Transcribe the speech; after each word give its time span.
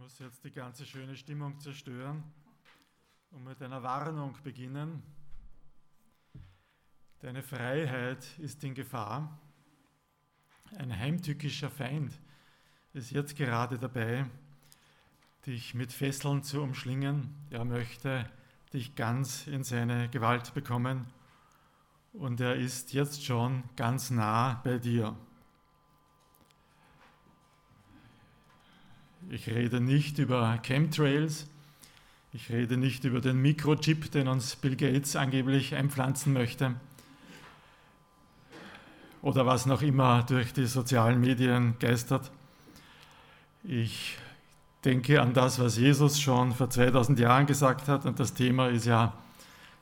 muss 0.00 0.18
jetzt 0.18 0.42
die 0.46 0.50
ganze 0.50 0.86
schöne 0.86 1.14
Stimmung 1.14 1.60
zerstören 1.60 2.24
und 3.32 3.44
mit 3.44 3.60
einer 3.60 3.82
Warnung 3.82 4.34
beginnen. 4.42 5.02
Deine 7.18 7.42
Freiheit 7.42 8.26
ist 8.38 8.64
in 8.64 8.72
Gefahr. 8.72 9.38
Ein 10.78 10.98
heimtückischer 10.98 11.68
Feind 11.68 12.18
ist 12.94 13.10
jetzt 13.10 13.36
gerade 13.36 13.78
dabei, 13.78 14.24
dich 15.44 15.74
mit 15.74 15.92
Fesseln 15.92 16.42
zu 16.44 16.62
umschlingen. 16.62 17.34
Er 17.50 17.66
möchte 17.66 18.24
dich 18.72 18.94
ganz 18.94 19.46
in 19.48 19.64
seine 19.64 20.08
Gewalt 20.08 20.54
bekommen 20.54 21.12
und 22.14 22.40
er 22.40 22.56
ist 22.56 22.94
jetzt 22.94 23.22
schon 23.22 23.64
ganz 23.76 24.08
nah 24.08 24.62
bei 24.64 24.78
dir. 24.78 25.14
Ich 29.28 29.48
rede 29.48 29.80
nicht 29.80 30.18
über 30.18 30.58
Chemtrails, 30.62 31.46
ich 32.32 32.50
rede 32.50 32.76
nicht 32.76 33.04
über 33.04 33.20
den 33.20 33.40
Mikrochip, 33.42 34.10
den 34.10 34.28
uns 34.28 34.56
Bill 34.56 34.76
Gates 34.76 35.16
angeblich 35.16 35.74
einpflanzen 35.74 36.32
möchte 36.32 36.74
oder 39.22 39.46
was 39.46 39.66
noch 39.66 39.82
immer 39.82 40.22
durch 40.22 40.52
die 40.52 40.66
sozialen 40.66 41.20
Medien 41.20 41.74
geistert. 41.78 42.30
Ich 43.62 44.16
denke 44.84 45.20
an 45.20 45.34
das, 45.34 45.58
was 45.58 45.76
Jesus 45.76 46.18
schon 46.18 46.54
vor 46.54 46.70
2000 46.70 47.18
Jahren 47.18 47.46
gesagt 47.46 47.88
hat 47.88 48.06
und 48.06 48.18
das 48.18 48.32
Thema 48.32 48.68
ist 48.68 48.86
ja 48.86 49.12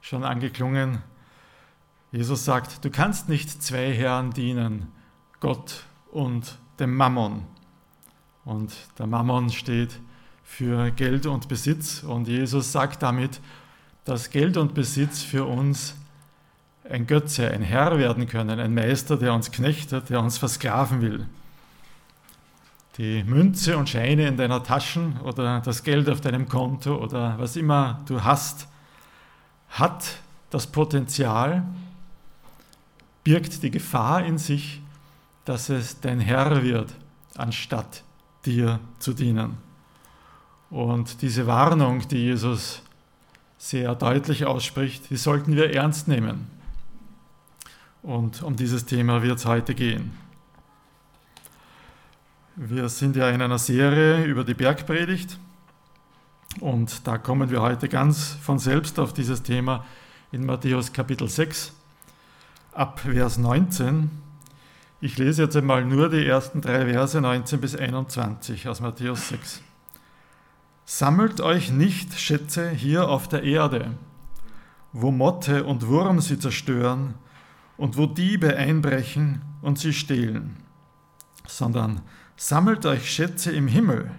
schon 0.00 0.24
angeklungen. 0.24 0.98
Jesus 2.10 2.44
sagt, 2.44 2.84
du 2.84 2.90
kannst 2.90 3.28
nicht 3.28 3.62
zwei 3.62 3.92
Herren 3.92 4.32
dienen, 4.32 4.88
Gott 5.40 5.84
und 6.10 6.58
dem 6.80 6.96
Mammon. 6.96 7.46
Und 8.48 8.72
der 8.98 9.06
Mammon 9.06 9.50
steht 9.50 10.00
für 10.42 10.90
Geld 10.92 11.26
und 11.26 11.48
Besitz. 11.48 12.02
Und 12.02 12.28
Jesus 12.28 12.72
sagt 12.72 13.02
damit, 13.02 13.42
dass 14.06 14.30
Geld 14.30 14.56
und 14.56 14.72
Besitz 14.72 15.22
für 15.22 15.44
uns 15.44 15.94
ein 16.88 17.06
Götze, 17.06 17.50
ein 17.50 17.60
Herr 17.60 17.98
werden 17.98 18.26
können, 18.26 18.58
ein 18.58 18.72
Meister, 18.72 19.18
der 19.18 19.34
uns 19.34 19.52
knechtet, 19.52 20.08
der 20.08 20.20
uns 20.20 20.38
versklaven 20.38 21.02
will. 21.02 21.26
Die 22.96 23.22
Münze 23.22 23.76
und 23.76 23.90
Scheine 23.90 24.26
in 24.26 24.38
deiner 24.38 24.62
Taschen 24.62 25.20
oder 25.20 25.60
das 25.60 25.82
Geld 25.82 26.08
auf 26.08 26.22
deinem 26.22 26.48
Konto 26.48 26.96
oder 26.96 27.38
was 27.38 27.54
immer 27.54 28.00
du 28.06 28.24
hast, 28.24 28.66
hat 29.68 30.16
das 30.48 30.66
Potenzial, 30.66 31.64
birgt 33.24 33.62
die 33.62 33.70
Gefahr 33.70 34.24
in 34.24 34.38
sich, 34.38 34.80
dass 35.44 35.68
es 35.68 36.00
dein 36.00 36.20
Herr 36.20 36.62
wird, 36.62 36.94
anstatt 37.36 38.04
dir 38.44 38.80
zu 38.98 39.12
dienen. 39.12 39.56
Und 40.70 41.22
diese 41.22 41.46
Warnung, 41.46 42.06
die 42.08 42.18
Jesus 42.18 42.82
sehr 43.56 43.94
deutlich 43.94 44.44
ausspricht, 44.46 45.10
die 45.10 45.16
sollten 45.16 45.56
wir 45.56 45.74
ernst 45.74 46.08
nehmen. 46.08 46.46
Und 48.02 48.42
um 48.42 48.56
dieses 48.56 48.84
Thema 48.84 49.22
wird 49.22 49.38
es 49.38 49.46
heute 49.46 49.74
gehen. 49.74 50.12
Wir 52.56 52.88
sind 52.88 53.16
ja 53.16 53.30
in 53.30 53.40
einer 53.40 53.58
Serie 53.58 54.24
über 54.24 54.44
die 54.44 54.54
Bergpredigt 54.54 55.38
und 56.60 57.06
da 57.06 57.18
kommen 57.18 57.50
wir 57.50 57.62
heute 57.62 57.88
ganz 57.88 58.36
von 58.42 58.58
selbst 58.58 58.98
auf 58.98 59.12
dieses 59.12 59.42
Thema 59.42 59.84
in 60.32 60.44
Matthäus 60.44 60.92
Kapitel 60.92 61.28
6 61.28 61.72
ab 62.72 63.00
Vers 63.00 63.38
19 63.38 64.10
ich 65.00 65.16
lese 65.16 65.42
jetzt 65.42 65.56
einmal 65.56 65.84
nur 65.84 66.08
die 66.08 66.26
ersten 66.26 66.60
drei 66.60 66.92
Verse 66.92 67.20
19 67.20 67.60
bis 67.60 67.76
21 67.76 68.68
aus 68.68 68.80
Matthäus 68.80 69.28
6. 69.28 69.62
Sammelt 70.84 71.40
euch 71.40 71.70
nicht 71.70 72.18
Schätze 72.18 72.70
hier 72.70 73.08
auf 73.08 73.28
der 73.28 73.44
Erde, 73.44 73.92
wo 74.92 75.10
Motte 75.10 75.64
und 75.64 75.86
Wurm 75.86 76.20
sie 76.20 76.38
zerstören 76.38 77.14
und 77.76 77.96
wo 77.96 78.06
Diebe 78.06 78.56
einbrechen 78.56 79.42
und 79.62 79.78
sie 79.78 79.92
stehlen, 79.92 80.56
sondern 81.46 82.00
sammelt 82.36 82.84
euch 82.84 83.08
Schätze 83.08 83.52
im 83.52 83.68
Himmel, 83.68 84.10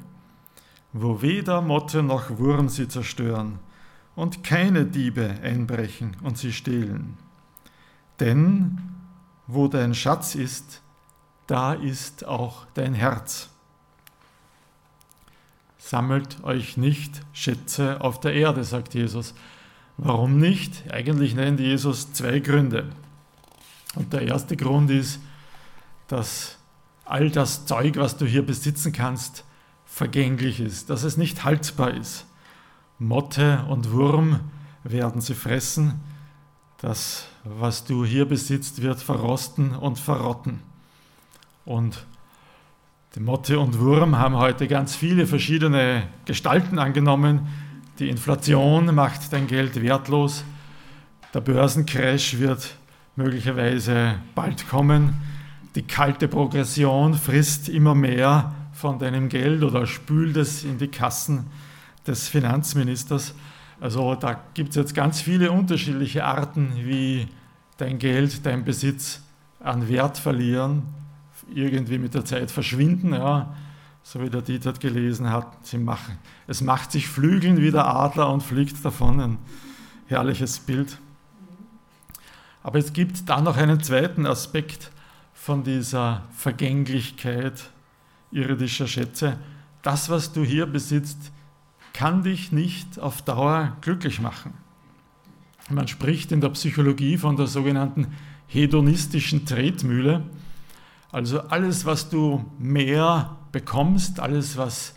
wo 0.93 1.21
weder 1.21 1.61
Motte 1.61 2.03
noch 2.03 2.37
Wurm 2.37 2.69
sie 2.69 2.87
zerstören 2.87 3.59
und 4.15 4.43
keine 4.45 4.85
Diebe 4.85 5.35
einbrechen 5.43 6.15
und 6.23 6.37
sie 6.37 6.53
stehlen. 6.53 7.17
Denn 8.19 8.98
wo 9.51 9.67
dein 9.67 9.95
Schatz 9.95 10.35
ist, 10.35 10.81
da 11.47 11.73
ist 11.73 12.23
auch 12.23 12.67
dein 12.75 12.93
Herz. 12.93 13.49
Sammelt 15.79 16.43
euch 16.43 16.77
nicht 16.77 17.21
Schätze 17.33 17.99
auf 18.01 18.19
der 18.19 18.33
Erde, 18.33 18.63
sagt 18.63 18.93
Jesus. 18.93 19.33
Warum 19.97 20.37
nicht? 20.37 20.91
Eigentlich 20.91 21.33
nennt 21.33 21.59
Jesus 21.59 22.13
zwei 22.13 22.39
Gründe. 22.39 22.91
Und 23.95 24.13
der 24.13 24.21
erste 24.21 24.55
Grund 24.55 24.91
ist, 24.91 25.19
dass 26.07 26.57
all 27.03 27.31
das 27.31 27.65
Zeug, 27.65 27.97
was 27.97 28.17
du 28.17 28.27
hier 28.27 28.45
besitzen 28.45 28.91
kannst, 28.93 29.45
vergänglich 29.85 30.59
ist, 30.59 30.91
dass 30.91 31.01
es 31.01 31.17
nicht 31.17 31.43
haltbar 31.43 31.95
ist. 31.95 32.27
Motte 32.99 33.65
und 33.67 33.91
Wurm 33.91 34.41
werden 34.83 35.21
sie 35.21 35.33
fressen, 35.33 35.99
das, 36.77 37.25
was 37.43 37.85
du 37.85 38.05
hier 38.05 38.25
besitzt, 38.25 38.81
wird 38.81 38.99
verrosten 38.99 39.75
und 39.75 39.97
verrotten. 39.97 40.61
Und 41.65 42.05
die 43.15 43.19
Motte 43.21 43.59
und 43.59 43.79
Wurm 43.79 44.17
haben 44.17 44.35
heute 44.35 44.67
ganz 44.67 44.95
viele 44.95 45.25
verschiedene 45.25 46.03
Gestalten 46.25 46.79
angenommen. 46.79 47.47
Die 47.97 48.09
Inflation 48.09 48.93
macht 48.93 49.33
dein 49.33 49.47
Geld 49.47 49.81
wertlos. 49.81 50.43
Der 51.33 51.41
Börsencrash 51.41 52.37
wird 52.39 52.75
möglicherweise 53.15 54.15
bald 54.35 54.69
kommen. 54.69 55.15
Die 55.75 55.83
kalte 55.83 56.27
Progression 56.27 57.13
frisst 57.13 57.69
immer 57.69 57.95
mehr 57.95 58.53
von 58.73 58.97
deinem 58.97 59.29
Geld 59.29 59.63
oder 59.63 59.85
spült 59.85 60.37
es 60.37 60.63
in 60.63 60.77
die 60.77 60.87
Kassen 60.87 61.47
des 62.07 62.27
Finanzministers. 62.27 63.33
Also 63.81 64.15
da 64.15 64.39
gibt 64.53 64.69
es 64.71 64.75
jetzt 64.75 64.93
ganz 64.93 65.21
viele 65.21 65.51
unterschiedliche 65.51 66.25
Arten, 66.25 66.73
wie 66.75 67.27
dein 67.77 67.97
Geld, 67.97 68.45
dein 68.45 68.65
Besitz 68.65 69.21
an 69.61 69.87
Wert 69.87 70.17
verlieren, 70.17 70.83
irgendwie 71.53 71.97
mit 71.97 72.13
der 72.13 72.25
Zeit 72.25 72.51
verschwinden, 72.51 73.13
ja, 73.13 73.55
so 74.03 74.21
wie 74.21 74.29
der 74.29 74.41
Dieter 74.41 74.73
gelesen 74.73 75.29
hat. 75.29 75.65
Sie 75.65 75.77
machen, 75.77 76.17
es 76.47 76.61
macht 76.61 76.91
sich 76.91 77.07
Flügeln 77.07 77.57
wie 77.57 77.71
der 77.71 77.87
Adler 77.87 78.31
und 78.31 78.43
fliegt 78.43 78.83
davon. 78.83 79.19
Ein 79.19 79.37
herrliches 80.07 80.59
Bild. 80.59 80.97
Aber 82.63 82.79
es 82.79 82.91
gibt 82.91 83.29
dann 83.29 83.45
noch 83.45 83.57
einen 83.57 83.81
zweiten 83.81 84.25
Aspekt 84.25 84.91
von 85.33 85.63
dieser 85.63 86.23
Vergänglichkeit 86.31 87.69
irdischer 88.31 88.87
Schätze. 88.87 89.37
Das, 89.81 90.09
was 90.09 90.33
du 90.33 90.43
hier 90.43 90.65
besitzt, 90.65 91.31
kann 91.99 92.23
dich 92.23 92.53
nicht 92.53 92.97
auf 92.97 93.23
Dauer 93.23 93.75
glücklich 93.81 94.21
machen. 94.21 94.53
Man 95.69 95.89
spricht 95.89 96.31
in 96.31 96.39
der 96.39 96.47
Psychologie 96.47 97.17
von 97.17 97.35
der 97.35 97.47
sogenannten 97.47 98.07
hedonistischen 98.47 99.45
Tretmühle. 99.45 100.23
Also 101.11 101.41
alles, 101.41 101.85
was 101.85 102.09
du 102.09 102.45
mehr 102.57 103.35
bekommst, 103.51 104.21
alles, 104.21 104.55
was, 104.55 104.95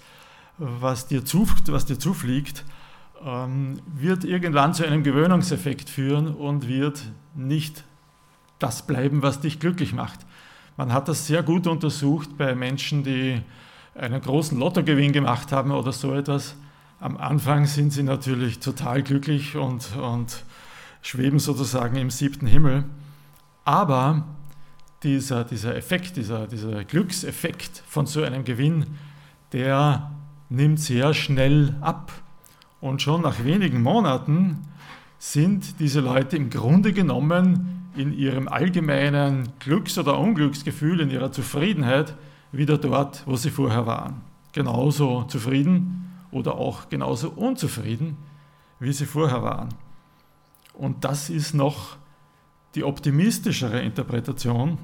was, 0.58 1.08
dir, 1.08 1.24
zu, 1.24 1.48
was 1.66 1.86
dir 1.86 1.98
zufliegt, 1.98 2.64
ähm, 3.26 3.80
wird 3.92 4.22
irgendwann 4.22 4.72
zu 4.72 4.86
einem 4.86 5.02
Gewöhnungseffekt 5.02 5.91
führen 5.91 6.28
und 6.28 6.68
wird 6.68 7.02
nicht 7.34 7.82
das 8.60 8.86
bleiben, 8.86 9.22
was 9.22 9.41
dich 9.41 9.58
glücklich 9.58 9.92
macht. 9.92 10.20
Man 10.76 10.92
hat 10.92 11.08
das 11.08 11.26
sehr 11.26 11.42
gut 11.42 11.66
untersucht 11.66 12.38
bei 12.38 12.54
Menschen, 12.54 13.02
die 13.02 13.42
einen 13.97 14.21
großen 14.21 14.56
Lottogewinn 14.56 15.10
gemacht 15.10 15.50
haben 15.50 15.72
oder 15.72 15.91
so 15.91 16.15
etwas. 16.15 16.54
Am 17.03 17.16
Anfang 17.16 17.66
sind 17.66 17.93
sie 17.93 18.04
natürlich 18.04 18.60
total 18.60 19.03
glücklich 19.03 19.57
und, 19.57 19.97
und 19.97 20.45
schweben 21.03 21.41
sozusagen 21.41 21.97
im 21.97 22.10
siebten 22.10 22.47
Himmel. 22.47 22.84
Aber 23.65 24.25
dieser, 25.03 25.43
dieser 25.43 25.75
Effekt, 25.75 26.16
dieser, 26.16 26.47
dieser 26.47 26.84
Glückseffekt 26.84 27.83
von 27.89 28.07
so 28.07 28.22
einem 28.22 28.45
Gewinn, 28.45 28.87
der 29.53 30.13
nimmt 30.49 30.78
sehr 30.78 31.13
schnell 31.13 31.75
ab. 31.81 32.13
Und 32.81 33.03
schon 33.03 33.22
nach 33.22 33.43
wenigen 33.43 33.83
Monaten 33.83 34.59
sind 35.19 35.81
diese 35.81 35.99
Leute 35.99 36.37
im 36.37 36.51
Grunde 36.51 36.93
genommen 36.93 37.91
in 37.97 38.16
ihrem 38.16 38.47
allgemeinen 38.47 39.49
Glücks- 39.59 39.99
oder 39.99 40.21
Unglücksgefühl, 40.21 41.01
in 41.01 41.10
ihrer 41.10 41.33
Zufriedenheit 41.33 42.15
wieder 42.53 42.78
dort, 42.78 43.25
wo 43.27 43.34
sie 43.34 43.51
vorher 43.51 43.87
waren. 43.87 44.21
Genauso 44.53 45.25
zufrieden 45.25 46.11
oder 46.32 46.54
auch 46.56 46.88
genauso 46.88 47.30
unzufrieden, 47.30 48.16
wie 48.80 48.92
sie 48.92 49.06
vorher 49.06 49.42
waren. 49.42 49.68
Und 50.74 51.04
das 51.04 51.30
ist 51.30 51.54
noch 51.54 51.96
die 52.74 52.84
optimistischere 52.84 53.80
Interpretation. 53.80 54.78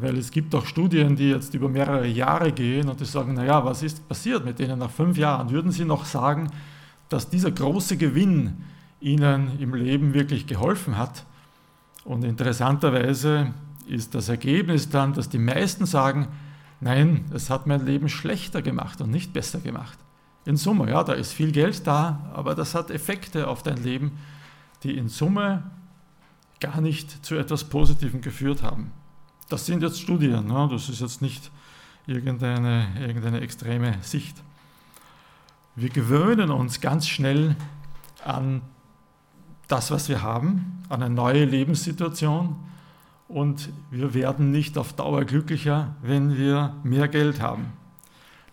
Weil 0.00 0.16
es 0.16 0.30
gibt 0.30 0.54
auch 0.54 0.64
Studien, 0.64 1.16
die 1.16 1.30
jetzt 1.30 1.54
über 1.54 1.68
mehrere 1.68 2.06
Jahre 2.06 2.52
gehen 2.52 2.88
und 2.88 3.00
die 3.00 3.04
sagen, 3.04 3.34
naja, 3.34 3.64
was 3.64 3.82
ist 3.82 4.08
passiert 4.08 4.44
mit 4.44 4.60
denen 4.60 4.78
nach 4.78 4.90
fünf 4.90 5.18
Jahren? 5.18 5.50
Würden 5.50 5.72
Sie 5.72 5.84
noch 5.84 6.04
sagen, 6.04 6.52
dass 7.08 7.30
dieser 7.30 7.50
große 7.50 7.96
Gewinn 7.96 8.64
Ihnen 9.00 9.58
im 9.58 9.74
Leben 9.74 10.14
wirklich 10.14 10.46
geholfen 10.46 10.96
hat? 10.96 11.24
Und 12.04 12.24
interessanterweise 12.24 13.52
ist 13.88 14.14
das 14.14 14.28
Ergebnis 14.28 14.88
dann, 14.88 15.14
dass 15.14 15.28
die 15.28 15.38
meisten 15.38 15.84
sagen, 15.84 16.28
nein, 16.80 17.24
es 17.34 17.50
hat 17.50 17.66
mein 17.66 17.84
Leben 17.84 18.08
schlechter 18.08 18.62
gemacht 18.62 19.00
und 19.00 19.10
nicht 19.10 19.32
besser 19.32 19.58
gemacht. 19.58 19.98
In 20.48 20.56
Summe, 20.56 20.88
ja, 20.88 21.04
da 21.04 21.12
ist 21.12 21.32
viel 21.32 21.52
Geld 21.52 21.86
da, 21.86 22.30
aber 22.32 22.54
das 22.54 22.74
hat 22.74 22.90
Effekte 22.90 23.48
auf 23.48 23.62
dein 23.62 23.82
Leben, 23.82 24.12
die 24.82 24.96
in 24.96 25.10
Summe 25.10 25.70
gar 26.58 26.80
nicht 26.80 27.22
zu 27.22 27.34
etwas 27.34 27.64
Positivem 27.64 28.22
geführt 28.22 28.62
haben. 28.62 28.90
Das 29.50 29.66
sind 29.66 29.82
jetzt 29.82 30.00
Studien, 30.00 30.46
ne? 30.46 30.66
das 30.72 30.88
ist 30.88 31.02
jetzt 31.02 31.20
nicht 31.20 31.50
irgendeine, 32.06 32.86
irgendeine 32.98 33.42
extreme 33.42 33.98
Sicht. 34.00 34.42
Wir 35.76 35.90
gewöhnen 35.90 36.50
uns 36.50 36.80
ganz 36.80 37.06
schnell 37.06 37.54
an 38.24 38.62
das, 39.66 39.90
was 39.90 40.08
wir 40.08 40.22
haben, 40.22 40.82
an 40.88 41.02
eine 41.02 41.14
neue 41.14 41.44
Lebenssituation 41.44 42.56
und 43.28 43.68
wir 43.90 44.14
werden 44.14 44.50
nicht 44.50 44.78
auf 44.78 44.94
Dauer 44.94 45.26
glücklicher, 45.26 45.94
wenn 46.00 46.38
wir 46.38 46.74
mehr 46.84 47.08
Geld 47.08 47.42
haben. 47.42 47.77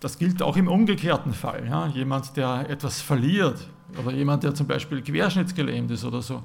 Das 0.05 0.19
gilt 0.19 0.43
auch 0.43 0.55
im 0.55 0.67
umgekehrten 0.67 1.33
Fall. 1.33 1.65
Ja? 1.65 1.87
Jemand, 1.87 2.37
der 2.37 2.69
etwas 2.69 3.01
verliert 3.01 3.67
oder 3.99 4.11
jemand, 4.11 4.43
der 4.43 4.53
zum 4.53 4.67
Beispiel 4.67 5.01
querschnittsgelähmt 5.01 5.89
ist 5.89 6.05
oder 6.05 6.21
so, 6.21 6.43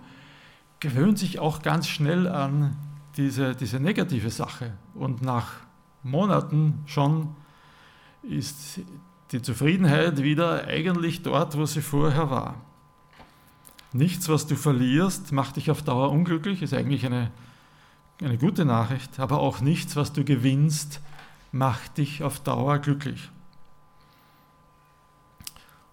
gewöhnt 0.81 1.19
sich 1.19 1.41
auch 1.41 1.61
ganz 1.61 1.87
schnell 1.87 2.27
an 2.27 2.75
diese, 3.19 3.55
diese 3.55 3.79
negative 3.79 4.31
Sache. 4.31 4.73
Und 4.95 5.21
nach 5.21 5.57
Monaten 6.03 6.79
schon 6.87 7.37
ist 8.23 8.81
die 9.31 9.43
Zufriedenheit 9.43 10.23
wieder 10.23 10.67
eigentlich 10.67 11.21
dort, 11.21 11.55
wo 11.59 11.67
sie 11.67 11.83
vorher 11.83 12.31
war. 12.31 12.55
Nichts, 13.93 14.31
was 14.31 14.47
du 14.47 14.57
verlierst, 14.57 15.33
macht 15.33 15.57
dich 15.57 15.71
auf 15.71 15.83
Dauer 15.83 16.11
unglücklich, 16.13 16.63
ist 16.63 16.73
eigentlich 16.73 17.05
eine, 17.05 17.31
eine 18.23 18.39
gute 18.39 18.65
Nachricht, 18.65 19.21
aber 19.21 19.39
auch 19.39 19.61
nichts, 19.61 19.97
was 19.97 20.15
du 20.15 20.25
gewinnst, 20.25 21.03
macht 21.53 21.99
dich 21.99 22.23
auf 22.23 22.41
Dauer 22.41 22.79
glücklich. 22.79 23.29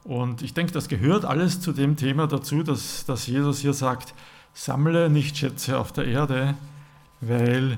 Und 0.08 0.42
ich 0.42 0.54
denke, 0.54 0.72
das 0.72 0.88
gehört 0.88 1.26
alles 1.26 1.60
zu 1.60 1.74
dem 1.74 1.98
Thema 1.98 2.28
dazu, 2.28 2.64
dass, 2.64 3.04
dass 3.06 3.28
Jesus 3.28 3.60
hier 3.60 3.74
sagt, 3.74 4.14
sammle 4.54 5.10
nicht 5.10 5.36
Schätze 5.36 5.78
auf 5.78 5.92
der 5.92 6.06
Erde, 6.06 6.56
weil 7.20 7.78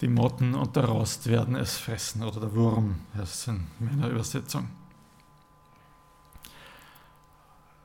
die 0.00 0.08
Motten 0.08 0.54
und 0.54 0.74
der 0.74 0.86
Rost 0.86 1.26
werden 1.26 1.54
es 1.54 1.76
fressen, 1.76 2.22
oder 2.22 2.40
der 2.40 2.54
Wurm, 2.54 2.94
das 3.14 3.40
ist 3.40 3.48
in 3.48 3.66
meiner 3.78 4.08
Übersetzung. 4.08 4.70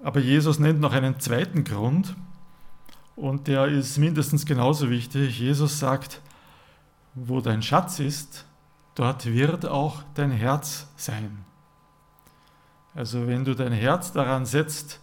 Aber 0.01 0.21
Jesus 0.21 0.57
nennt 0.57 0.79
noch 0.79 0.93
einen 0.93 1.19
zweiten 1.19 1.65
Grund, 1.65 2.15
und 3.17 3.47
der 3.47 3.65
ist 3.65 3.97
mindestens 3.97 4.45
genauso 4.45 4.89
wichtig. 4.89 5.37
Jesus 5.37 5.79
sagt, 5.79 6.21
wo 7.13 7.41
dein 7.41 7.61
Schatz 7.61 7.99
ist, 7.99 8.45
dort 8.95 9.25
wird 9.25 9.65
auch 9.65 10.01
dein 10.15 10.31
Herz 10.31 10.87
sein. 10.95 11.43
Also 12.95 13.27
wenn 13.27 13.43
du 13.43 13.55
dein 13.55 13.71
Herz 13.71 14.11
daran 14.11 14.45
setzt, 14.45 14.99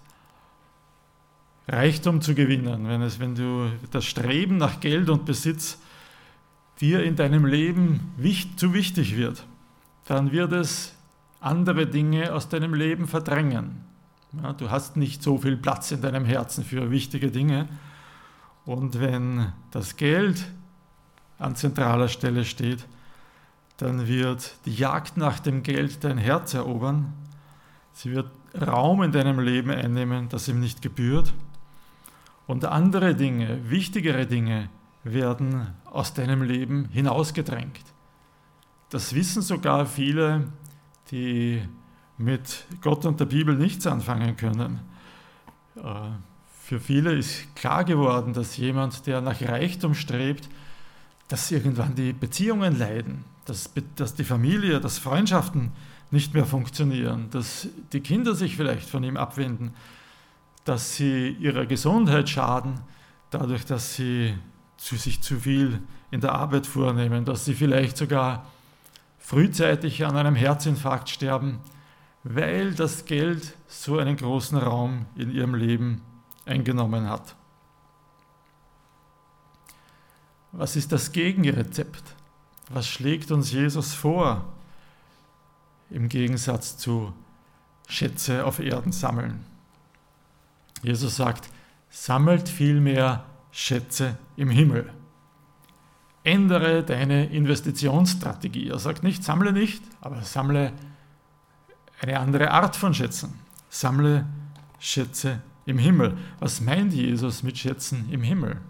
Reichtum 1.68 2.20
zu 2.20 2.34
gewinnen, 2.34 2.88
wenn, 2.88 3.02
es, 3.02 3.18
wenn 3.20 3.34
du 3.34 3.70
das 3.90 4.04
Streben 4.04 4.56
nach 4.56 4.80
Geld 4.80 5.08
und 5.08 5.24
Besitz 5.24 5.78
dir 6.80 7.02
in 7.04 7.16
deinem 7.16 7.46
Leben 7.46 8.12
wichtig, 8.16 8.58
zu 8.58 8.74
wichtig 8.74 9.16
wird, 9.16 9.44
dann 10.06 10.32
wird 10.32 10.52
es 10.52 10.94
andere 11.40 11.86
Dinge 11.86 12.32
aus 12.32 12.48
deinem 12.48 12.74
Leben 12.74 13.06
verdrängen. 13.06 13.84
Ja, 14.42 14.52
du 14.52 14.70
hast 14.70 14.96
nicht 14.96 15.22
so 15.22 15.38
viel 15.38 15.56
Platz 15.56 15.90
in 15.90 16.00
deinem 16.00 16.24
Herzen 16.24 16.64
für 16.64 16.90
wichtige 16.90 17.30
Dinge. 17.30 17.68
Und 18.64 19.00
wenn 19.00 19.52
das 19.70 19.96
Geld 19.96 20.44
an 21.38 21.56
zentraler 21.56 22.08
Stelle 22.08 22.44
steht, 22.44 22.86
dann 23.78 24.06
wird 24.06 24.52
die 24.66 24.74
Jagd 24.74 25.16
nach 25.16 25.40
dem 25.40 25.62
Geld 25.62 26.04
dein 26.04 26.18
Herz 26.18 26.54
erobern. 26.54 27.12
Sie 28.02 28.12
wird 28.12 28.30
Raum 28.58 29.02
in 29.02 29.12
deinem 29.12 29.40
Leben 29.40 29.70
einnehmen, 29.70 30.30
das 30.30 30.48
ihm 30.48 30.58
nicht 30.58 30.80
gebührt. 30.80 31.34
Und 32.46 32.64
andere 32.64 33.14
Dinge, 33.14 33.60
wichtigere 33.68 34.24
Dinge 34.24 34.70
werden 35.04 35.66
aus 35.84 36.14
deinem 36.14 36.40
Leben 36.40 36.86
hinausgedrängt. 36.86 37.84
Das 38.88 39.14
wissen 39.14 39.42
sogar 39.42 39.84
viele, 39.84 40.48
die 41.10 41.60
mit 42.16 42.64
Gott 42.80 43.04
und 43.04 43.20
der 43.20 43.26
Bibel 43.26 43.54
nichts 43.54 43.86
anfangen 43.86 44.34
können. 44.34 44.80
Äh, 45.76 45.82
für 46.62 46.80
viele 46.80 47.12
ist 47.12 47.54
klar 47.54 47.84
geworden, 47.84 48.32
dass 48.32 48.56
jemand, 48.56 49.06
der 49.06 49.20
nach 49.20 49.42
Reichtum 49.42 49.92
strebt, 49.92 50.48
dass 51.28 51.50
irgendwann 51.50 51.94
die 51.96 52.14
Beziehungen 52.14 52.78
leiden, 52.78 53.26
dass, 53.44 53.70
dass 53.96 54.14
die 54.14 54.24
Familie, 54.24 54.80
dass 54.80 54.96
Freundschaften 54.96 55.72
nicht 56.10 56.34
mehr 56.34 56.46
funktionieren, 56.46 57.28
dass 57.30 57.68
die 57.92 58.00
Kinder 58.00 58.34
sich 58.34 58.56
vielleicht 58.56 58.88
von 58.88 59.04
ihm 59.04 59.16
abwenden, 59.16 59.74
dass 60.64 60.96
sie 60.96 61.30
ihrer 61.40 61.66
Gesundheit 61.66 62.28
schaden, 62.28 62.80
dadurch, 63.30 63.64
dass 63.64 63.94
sie 63.94 64.34
zu 64.76 64.96
sich 64.96 65.20
zu 65.20 65.38
viel 65.38 65.80
in 66.10 66.20
der 66.20 66.32
Arbeit 66.32 66.66
vornehmen, 66.66 67.24
dass 67.24 67.44
sie 67.44 67.54
vielleicht 67.54 67.96
sogar 67.96 68.46
frühzeitig 69.18 70.04
an 70.04 70.16
einem 70.16 70.34
Herzinfarkt 70.34 71.08
sterben, 71.08 71.60
weil 72.24 72.74
das 72.74 73.04
Geld 73.04 73.54
so 73.68 73.98
einen 73.98 74.16
großen 74.16 74.58
Raum 74.58 75.06
in 75.16 75.30
ihrem 75.30 75.54
Leben 75.54 76.02
eingenommen 76.44 77.08
hat. 77.08 77.36
Was 80.52 80.74
ist 80.74 80.90
das 80.90 81.12
Gegenrezept? 81.12 82.02
Was 82.70 82.88
schlägt 82.88 83.30
uns 83.30 83.52
Jesus 83.52 83.94
vor 83.94 84.44
im 85.90 86.08
Gegensatz 86.08 86.76
zu 86.76 87.12
Schätze 87.88 88.44
auf 88.44 88.58
Erden 88.58 88.92
sammeln? 88.92 89.44
Jesus 90.82 91.16
sagt, 91.16 91.50
sammelt 91.90 92.48
vielmehr 92.48 93.24
Schätze 93.50 94.16
im 94.36 94.50
Himmel. 94.50 94.92
Ändere 96.22 96.82
deine 96.84 97.26
Investitionsstrategie. 97.26 98.68
Er 98.68 98.78
sagt 98.78 99.02
nicht, 99.02 99.24
sammle 99.24 99.52
nicht, 99.52 99.82
aber 100.00 100.22
sammle 100.22 100.72
eine 102.00 102.18
andere 102.18 102.50
Art 102.50 102.76
von 102.76 102.94
Schätzen. 102.94 103.34
Sammle 103.68 104.26
Schätze 104.78 105.40
im 105.66 105.78
Himmel. 105.78 106.16
Was 106.38 106.60
meint 106.60 106.92
Jesus 106.92 107.42
mit 107.42 107.58
Schätzen 107.58 108.08
im 108.10 108.22
Himmel? 108.22 108.60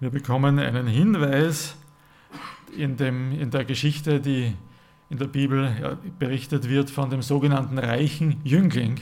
Wir 0.00 0.10
bekommen 0.10 0.58
einen 0.58 0.86
Hinweis 0.86 1.76
in, 2.76 2.96
dem, 2.96 3.32
in 3.32 3.50
der 3.50 3.64
Geschichte, 3.64 4.20
die 4.20 4.54
in 5.10 5.18
der 5.18 5.26
Bibel 5.26 5.98
berichtet 6.18 6.68
wird 6.68 6.90
von 6.90 7.10
dem 7.10 7.22
sogenannten 7.22 7.78
reichen 7.78 8.40
Jüngling, 8.44 9.00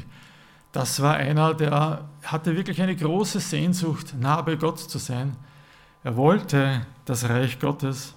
das 0.72 1.02
war 1.02 1.16
einer, 1.16 1.52
der 1.52 2.08
hatte 2.24 2.56
wirklich 2.56 2.80
eine 2.80 2.96
große 2.96 3.40
Sehnsucht, 3.40 4.14
nah 4.18 4.40
bei 4.40 4.56
Gott 4.56 4.78
zu 4.78 4.98
sein. 4.98 5.36
Er 6.02 6.16
wollte 6.16 6.86
das 7.04 7.28
Reich 7.28 7.60
Gottes. 7.60 8.14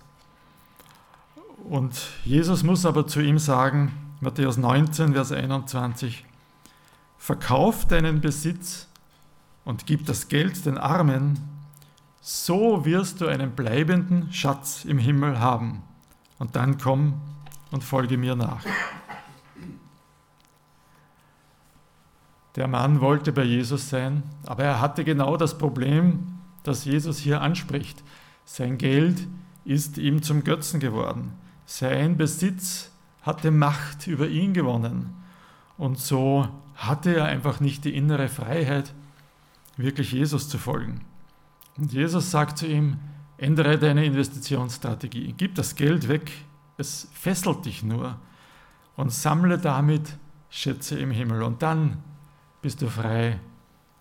Und 1.70 2.00
Jesus 2.24 2.64
muss 2.64 2.86
aber 2.86 3.08
zu 3.08 3.20
ihm 3.20 3.40
sagen, 3.40 3.92
Matthäus 4.22 4.56
19, 4.56 5.14
Vers 5.14 5.34
21, 5.34 6.26
Verkauf 7.18 7.86
deinen 7.86 8.22
Besitz 8.22 8.88
und 9.66 9.86
gib 9.86 10.06
das 10.06 10.30
Geld 10.30 10.66
den 10.66 10.78
Armen, 10.78 11.40
so 12.22 12.86
wirst 12.86 13.20
du 13.20 13.28
einen 13.28 13.52
bleibenden 13.52 14.32
Schatz 14.32 14.86
im 14.86 14.98
Himmel 14.98 15.40
haben. 15.40 15.84
Und 16.40 16.56
dann 16.56 16.78
komm 16.78 17.20
und 17.76 17.84
folge 17.84 18.18
mir 18.18 18.38
nach. 18.38 18.64
Der 22.56 22.70
Mann 22.70 23.02
wollte 23.02 23.34
bei 23.34 23.44
Jesus 23.44 23.90
sein, 23.90 24.24
aber 24.46 24.64
er 24.64 24.80
hatte 24.80 25.04
genau 25.04 25.36
das 25.36 25.58
Problem, 25.58 26.40
das 26.64 26.86
Jesus 26.86 27.18
hier 27.18 27.42
anspricht. 27.42 28.02
Sein 28.46 28.78
Geld 28.78 29.28
ist 29.66 29.98
ihm 29.98 30.24
zum 30.24 30.46
Götzen 30.46 30.80
geworden. 30.80 31.34
Sein 31.66 32.16
Besitz 32.16 32.92
hatte 33.24 33.52
Macht 33.52 34.08
über 34.08 34.30
ihn 34.30 34.54
gewonnen. 34.54 35.14
Und 35.78 36.00
so 36.00 36.48
hatte 36.76 37.14
er 37.14 37.26
einfach 37.26 37.60
nicht 37.60 37.84
die 37.84 37.94
innere 37.94 38.30
Freiheit, 38.30 38.94
wirklich 39.76 40.14
Jesus 40.14 40.48
zu 40.48 40.58
folgen. 40.58 41.02
Und 41.76 41.92
Jesus 41.92 42.32
sagt 42.32 42.58
zu 42.58 42.68
ihm, 42.68 43.00
ändere 43.38 43.78
deine 43.78 44.06
Investitionsstrategie, 44.06 45.36
gib 45.38 45.56
das 45.56 45.76
Geld 45.76 46.08
weg, 46.08 46.32
es 46.78 47.08
fesselt 47.14 47.66
dich 47.66 47.84
nur 47.84 48.20
und 48.96 49.12
sammle 49.12 49.58
damit 49.58 50.18
Schätze 50.50 50.98
im 50.98 51.12
Himmel. 51.12 51.44
Und 51.44 51.62
dann 51.62 52.04
bist 52.62 52.82
du 52.82 52.90
frei, 52.90 53.40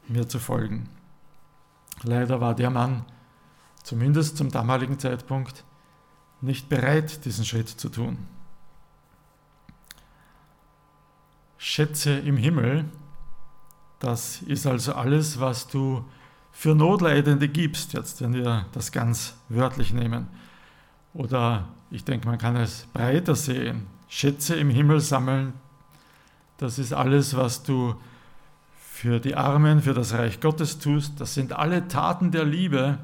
mir 0.08 0.28
zu 0.28 0.38
folgen. 0.38 0.88
Leider 2.02 2.40
war 2.40 2.54
der 2.54 2.70
Mann 2.70 3.04
zumindest 3.82 4.36
zum 4.36 4.50
damaligen 4.50 4.98
Zeitpunkt, 4.98 5.64
nicht 6.40 6.68
bereit, 6.68 7.24
diesen 7.24 7.44
Schritt 7.44 7.68
zu 7.68 7.88
tun. 7.88 8.18
Schätze 11.58 12.18
im 12.18 12.36
Himmel, 12.36 12.86
das 14.00 14.42
ist 14.42 14.66
also 14.66 14.94
alles, 14.94 15.40
was 15.40 15.68
du 15.68 16.04
für 16.52 16.74
Notleidende 16.74 17.48
gibst, 17.48 17.94
jetzt 17.94 18.20
wenn 18.20 18.34
wir 18.34 18.66
das 18.72 18.92
ganz 18.92 19.34
wörtlich 19.48 19.92
nehmen. 19.92 20.28
Oder 21.14 21.68
ich 21.94 22.02
denke, 22.02 22.26
man 22.26 22.38
kann 22.38 22.56
es 22.56 22.88
breiter 22.92 23.36
sehen. 23.36 23.86
Schätze 24.08 24.56
im 24.56 24.68
Himmel 24.68 24.98
sammeln, 24.98 25.52
das 26.58 26.78
ist 26.78 26.92
alles, 26.92 27.36
was 27.36 27.62
du 27.62 27.94
für 28.76 29.20
die 29.20 29.36
Armen, 29.36 29.80
für 29.80 29.94
das 29.94 30.12
Reich 30.12 30.40
Gottes 30.40 30.78
tust. 30.78 31.20
Das 31.20 31.34
sind 31.34 31.52
alle 31.52 31.86
Taten 31.86 32.32
der 32.32 32.44
Liebe, 32.44 32.98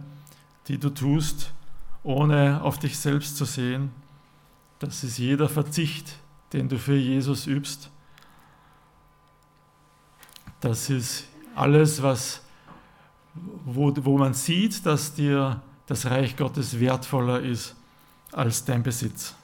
die 0.67 0.79
du 0.79 0.91
tust, 0.91 1.53
ohne 2.03 2.63
auf 2.63 2.79
dich 2.81 2.99
selbst 2.99 3.37
zu 3.37 3.45
sehen. 3.45 3.93
Das 4.81 5.05
ist 5.05 5.19
jeder 5.19 5.49
Verzicht, 5.49 6.17
den 6.53 6.69
du 6.69 6.79
für 6.79 6.97
Jesus 6.97 7.47
übst. 7.47 7.91
Das 10.61 10.91
ist 10.91 11.29
alles, 11.55 12.03
was, 12.03 12.43
wo, 13.65 13.93
wo 14.05 14.19
man 14.19 14.35
sieht, 14.35 14.85
dass 14.85 15.15
dir 15.15 15.63
das 15.87 16.07
Reich 16.07 16.37
Gottes 16.37 16.81
wertvoller 16.81 17.41
ist 17.41 17.77
als 18.33 18.65
dein 18.65 18.83
Besitz. 18.83 19.35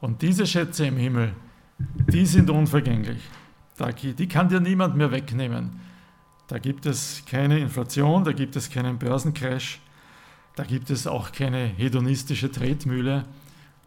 Und 0.00 0.22
diese 0.22 0.46
Schätze 0.46 0.86
im 0.86 0.96
Himmel, 0.96 1.34
die 1.78 2.26
sind 2.26 2.50
unvergänglich. 2.50 3.20
Die 4.02 4.28
kann 4.28 4.48
dir 4.48 4.60
niemand 4.60 4.96
mehr 4.96 5.10
wegnehmen. 5.10 5.80
Da 6.48 6.58
gibt 6.58 6.86
es 6.86 7.22
keine 7.26 7.58
Inflation, 7.58 8.24
da 8.24 8.32
gibt 8.32 8.56
es 8.56 8.70
keinen 8.70 8.98
Börsencrash, 8.98 9.80
da 10.56 10.64
gibt 10.64 10.90
es 10.90 11.06
auch 11.06 11.30
keine 11.30 11.66
hedonistische 11.66 12.50
Tretmühle. 12.50 13.24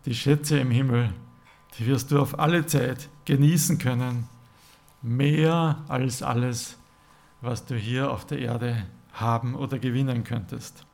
Die 0.05 0.15
Schätze 0.15 0.59
im 0.59 0.71
Himmel, 0.71 1.09
die 1.77 1.87
wirst 1.87 2.11
du 2.11 2.19
auf 2.21 2.39
alle 2.39 2.65
Zeit 2.65 3.09
genießen 3.25 3.77
können, 3.77 4.27
mehr 5.01 5.83
als 5.87 6.21
alles, 6.21 6.77
was 7.41 7.65
du 7.65 7.75
hier 7.75 8.11
auf 8.11 8.25
der 8.25 8.39
Erde 8.39 8.85
haben 9.13 9.55
oder 9.55 9.79
gewinnen 9.79 10.23
könntest. 10.23 10.85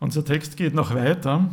Unser 0.00 0.24
Text 0.24 0.56
geht 0.56 0.74
noch 0.74 0.94
weiter 0.94 1.48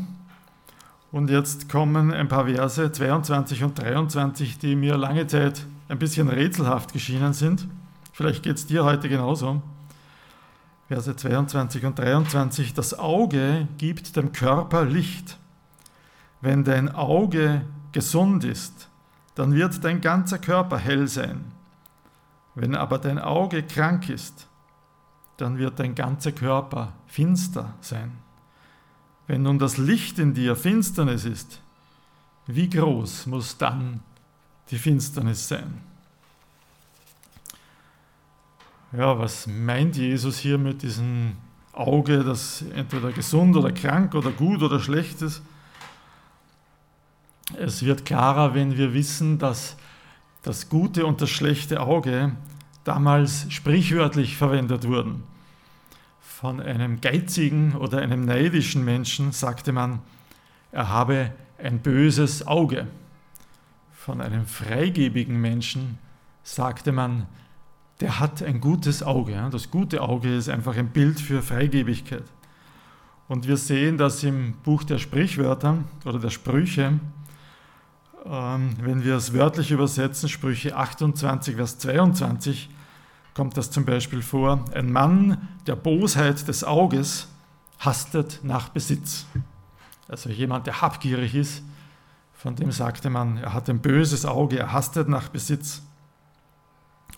und 1.12 1.32
jetzt 1.32 1.68
kommen 1.68 2.14
ein 2.14 2.28
paar 2.28 2.46
Verse 2.46 2.92
22 2.92 3.64
und 3.64 3.82
23, 3.82 4.60
die 4.60 4.76
mir 4.76 4.98
lange 4.98 5.26
Zeit 5.26 5.66
ein 5.90 5.98
bisschen 5.98 6.30
rätselhaft 6.30 6.94
geschienen 6.94 7.34
sind. 7.34 7.68
Vielleicht 8.14 8.44
geht 8.44 8.58
es 8.58 8.68
dir 8.68 8.86
heute 8.86 9.10
genauso. 9.10 9.64
Verse 10.88 11.16
22 11.16 11.86
und 11.86 11.98
23. 11.98 12.76
Das 12.76 13.00
Auge 13.00 13.68
gibt 13.80 14.16
dem 14.16 14.32
Körper 14.32 14.86
Licht. 14.86 15.40
Wenn 16.40 16.64
dein 16.64 16.94
Auge 16.94 17.62
gesund 17.94 18.44
ist, 18.44 18.90
dann 19.34 19.56
wird 19.56 19.84
dein 19.84 20.02
ganzer 20.02 20.38
Körper 20.38 20.78
hell 20.78 21.08
sein. 21.08 21.46
Wenn 22.54 22.76
aber 22.76 23.00
dein 23.00 23.18
Auge 23.18 23.64
krank 23.64 24.08
ist, 24.08 24.48
dann 25.38 25.58
wird 25.58 25.80
dein 25.80 25.96
ganzer 25.96 26.32
Körper 26.32 26.94
finster 27.08 27.74
sein. 27.82 28.12
Wenn 29.28 29.44
nun 29.44 29.60
das 29.60 29.78
Licht 29.78 30.20
in 30.20 30.34
dir 30.34 30.56
Finsternis 30.56 31.26
ist, 31.26 31.62
wie 32.48 32.70
groß 32.70 33.26
muss 33.26 33.58
dann 33.58 34.02
die 34.70 34.78
Finsternis 34.78 35.48
sein? 35.48 35.82
Ja, 38.92 39.18
was 39.18 39.48
meint 39.48 39.98
Jesus 39.98 40.38
hier 40.38 40.58
mit 40.58 40.84
diesem 40.84 41.34
Auge, 41.74 42.24
das 42.24 42.64
entweder 42.74 43.12
gesund 43.12 43.56
oder 43.58 43.72
krank 43.72 44.14
oder 44.14 44.32
gut 44.32 44.62
oder 44.62 44.80
schlecht 44.80 45.22
ist? 45.22 45.42
Es 47.58 47.84
wird 47.84 48.06
klarer, 48.06 48.54
wenn 48.54 48.78
wir 48.78 48.94
wissen, 48.94 49.38
dass 49.38 49.76
das 50.44 50.70
gute 50.70 51.06
und 51.06 51.22
das 51.22 51.30
schlechte 51.30 51.82
Auge 51.82 52.36
damals 52.84 53.52
sprichwörtlich 53.52 54.38
verwendet 54.38 54.88
wurden. 54.88 55.24
Von 56.42 56.60
einem 56.60 57.00
geizigen 57.00 57.78
oder 57.78 58.00
einem 58.00 58.26
neidischen 58.26 58.84
Menschen 58.84 59.32
sagte 59.32 59.72
man, 59.72 60.00
er 60.74 60.90
habe 60.90 61.32
ein 61.58 61.80
böses 61.80 62.46
Auge. 62.46 62.88
Von 63.94 64.20
einem 64.20 64.46
freigebigen 64.46 65.40
Menschen 65.40 65.98
sagte 66.44 66.92
man, 66.92 67.26
der 68.02 68.20
hat 68.20 68.44
ein 68.44 68.60
gutes 68.60 69.02
Auge. 69.02 69.48
Das 69.50 69.72
gute 69.72 70.02
Auge 70.02 70.36
ist 70.36 70.50
einfach 70.50 70.76
ein 70.76 70.90
Bild 70.90 71.22
für 71.22 71.42
Freigebigkeit. 71.42 72.26
Und 73.30 73.48
wir 73.48 73.56
sehen 73.56 73.98
das 73.98 74.22
im 74.22 74.56
Buch 74.62 74.84
der 74.84 74.98
Sprichwörter 74.98 75.86
oder 76.04 76.20
der 76.20 76.32
Sprüche, 76.32 77.00
ähm, 78.26 78.76
wenn 78.82 79.06
wir 79.06 79.16
es 79.16 79.34
wörtlich 79.34 79.72
übersetzen, 79.72 80.28
Sprüche 80.28 80.76
28, 80.76 81.56
Vers 81.56 81.78
22, 81.78 82.70
kommt 83.36 83.58
das 83.58 83.70
zum 83.70 83.86
Beispiel 83.86 84.24
vor, 84.24 84.66
ein 84.74 84.92
Mann 84.92 85.48
der 85.68 85.76
Bosheit 85.76 86.48
des 86.48 86.64
Auges 86.64 87.28
hastet 87.78 88.40
nach 88.44 88.70
Besitz. 88.70 89.26
Also 90.08 90.30
jemand, 90.30 90.68
der 90.68 90.82
habgierig 90.82 91.36
ist, 91.36 91.64
von 92.34 92.56
dem 92.56 92.72
sagte 92.72 93.10
man, 93.10 93.38
er 93.38 93.54
hat 93.54 93.70
ein 93.70 93.80
böses 93.80 94.26
Auge, 94.26 94.60
er 94.60 94.72
hastet 94.72 95.10
nach 95.10 95.30
Besitz. 95.30 95.82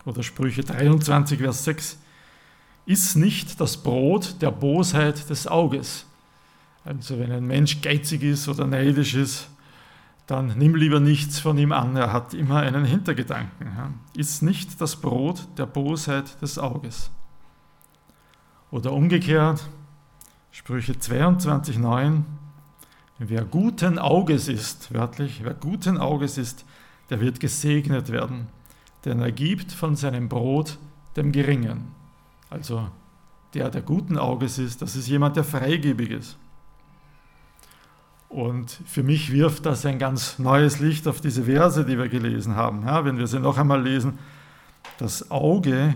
Oder 0.05 0.24
Sprüche 0.24 0.63
23, 0.63 1.39
Vers 1.39 1.65
6, 1.65 1.97
ist 2.86 3.15
nicht 3.15 3.59
das 3.59 3.77
Brot 3.77 4.41
der 4.41 4.51
Bosheit 4.51 5.29
des 5.29 5.45
Auges. 5.45 6.05
Also 6.86 7.19
wenn 7.19 7.31
ein 7.31 7.45
Mensch 7.45 7.81
geizig 7.81 8.24
ist 8.24 8.47
oder 8.47 8.65
neidisch 8.65 9.13
ist, 9.13 9.50
dann 10.27 10.57
nimm 10.57 10.75
lieber 10.75 11.00
nichts 11.00 11.39
von 11.39 11.57
ihm 11.57 11.72
an, 11.72 11.96
er 11.96 12.12
hat 12.12 12.34
immer 12.34 12.57
einen 12.57 12.84
Hintergedanken. 12.84 14.00
Ist 14.15 14.43
nicht 14.43 14.79
das 14.81 14.98
Brot 14.98 15.48
der 15.57 15.65
Bosheit 15.65 16.41
des 16.41 16.60
Auges. 16.60 17.12
Oder 18.69 18.91
umgekehrt, 18.91 19.69
Sprüche 20.51 20.93
22,9, 20.93 22.24
wer 23.19 23.46
guten 23.46 23.98
Auges 23.98 24.50
ist, 24.50 24.93
wörtlich, 24.93 25.43
wer 25.43 25.53
guten 25.53 25.98
Auges 25.98 26.38
ist, 26.38 26.65
der 27.10 27.22
wird 27.22 27.39
gesegnet 27.39 28.12
werden, 28.12 28.48
denn 29.05 29.22
er 29.22 29.31
gibt 29.31 29.72
von 29.72 29.96
seinem 29.96 30.27
Brot 30.27 30.77
dem 31.15 31.31
Geringen. 31.31 31.96
Also 32.50 32.89
der, 33.53 33.69
der 33.69 33.81
guten 33.81 34.17
Auges 34.17 34.60
ist, 34.60 34.81
das 34.81 34.98
ist 34.98 35.07
jemand, 35.07 35.38
der 35.38 35.46
freigebig 35.46 36.12
ist. 36.12 36.38
Und 38.29 38.79
für 38.86 39.03
mich 39.03 39.31
wirft 39.31 39.65
das 39.65 39.86
ein 39.86 40.00
ganz 40.00 40.38
neues 40.38 40.79
Licht 40.79 41.07
auf 41.07 41.22
diese 41.22 41.46
Verse, 41.46 41.86
die 41.86 41.98
wir 41.98 42.10
gelesen 42.10 42.55
haben. 42.55 42.86
Ja, 42.86 43.05
wenn 43.05 43.17
wir 43.17 43.27
sie 43.27 43.39
noch 43.39 43.57
einmal 43.57 43.81
lesen, 43.81 44.19
das 44.98 45.31
Auge 45.31 45.96